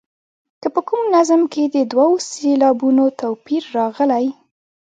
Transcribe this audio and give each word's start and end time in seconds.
که 0.61 0.67
په 0.75 0.81
کوم 0.87 1.01
نظم 1.15 1.41
کې 1.53 1.63
د 1.75 1.77
دوو 1.91 2.09
سېلابونو 2.29 3.05
توپیر 3.19 3.63
راغلی. 3.77 4.25